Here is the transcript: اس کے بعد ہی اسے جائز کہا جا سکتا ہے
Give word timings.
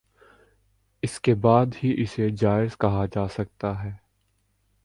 اس 1.03 1.19
کے 1.19 1.33
بعد 1.35 1.75
ہی 1.83 1.93
اسے 2.03 2.29
جائز 2.39 2.77
کہا 2.77 3.05
جا 3.05 3.27
سکتا 3.27 3.83
ہے 3.83 3.91